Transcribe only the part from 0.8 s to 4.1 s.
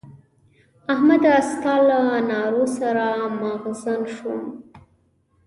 احمده! ستا له نارو سر مغزن